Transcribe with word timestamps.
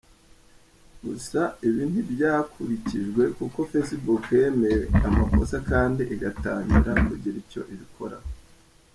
Gusa 1.05 1.41
ibi 1.67 1.83
ntibyakurikijwe 1.91 3.23
kuko 3.37 3.57
Facebook 3.71 4.23
yemeye 4.39 4.83
amakosa 5.07 5.55
kandi 5.69 6.01
igatangira 6.13 6.91
kugira 7.07 7.37
icyo 7.43 7.61
ibikoraho. 7.73 8.29